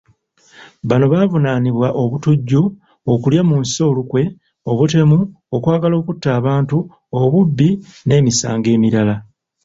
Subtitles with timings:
[0.87, 2.61] Bano baavunaanibwa; obutujju,
[3.13, 4.21] okulya mu nsi olukwe,
[4.71, 5.19] obutemu,
[5.55, 6.77] okwagala okutta abantu,
[7.21, 7.69] obubbi
[8.07, 9.15] n'emisango emirala.